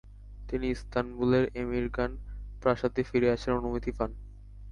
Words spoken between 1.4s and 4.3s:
এমিরগান প্রাসাদে ফিরে আসার অনুমতি পান।